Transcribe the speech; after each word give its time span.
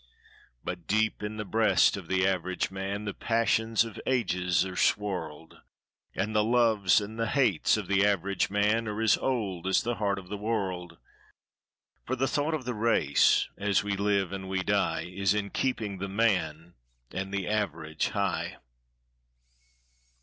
But 0.63 0.87
deep 0.87 1.21
in 1.21 1.37
the 1.37 1.45
breast 1.45 1.95
of 1.95 2.07
the 2.07 2.25
Average 2.27 2.69
ManThe 2.71 3.19
passions 3.19 3.83
of 3.85 4.01
ages 4.07 4.65
are 4.65 4.75
swirled, 4.75 5.61
And 6.15 6.33
the 6.35 6.43
loves 6.43 6.99
and 6.99 7.19
the 7.19 7.27
hates 7.27 7.77
of 7.77 7.85
the 7.87 8.03
Average 8.03 8.49
ManAre 8.49 9.21
old 9.21 9.67
as 9.67 9.83
the 9.83 9.97
heart 10.01 10.17
of 10.17 10.27
the 10.27 10.39
world—For 10.39 12.15
the 12.15 12.27
thought 12.27 12.55
of 12.55 12.65
the 12.65 12.73
Race, 12.73 13.47
as 13.59 13.83
we 13.83 13.91
live 13.95 14.31
and 14.31 14.49
we 14.49 14.63
die, 14.63 15.01
Is 15.03 15.35
in 15.35 15.51
keeping 15.51 15.99
the 15.99 16.09
Man 16.09 16.73
and 17.11 17.31
the 17.31 17.47
Average 17.47 18.07
high. 18.09 18.57